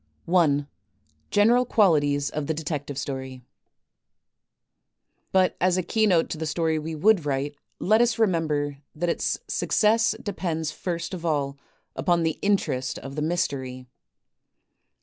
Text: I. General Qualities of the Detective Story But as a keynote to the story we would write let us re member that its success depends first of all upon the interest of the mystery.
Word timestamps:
I. 0.27 0.65
General 1.29 1.63
Qualities 1.63 2.31
of 2.31 2.47
the 2.47 2.55
Detective 2.55 2.97
Story 2.97 3.43
But 5.31 5.55
as 5.61 5.77
a 5.77 5.83
keynote 5.83 6.27
to 6.31 6.39
the 6.39 6.47
story 6.47 6.79
we 6.79 6.95
would 6.95 7.23
write 7.23 7.55
let 7.77 8.01
us 8.01 8.17
re 8.17 8.25
member 8.25 8.79
that 8.95 9.09
its 9.09 9.37
success 9.47 10.15
depends 10.19 10.71
first 10.71 11.13
of 11.13 11.23
all 11.23 11.55
upon 11.95 12.23
the 12.23 12.39
interest 12.41 12.97
of 12.97 13.15
the 13.15 13.21
mystery. 13.21 13.85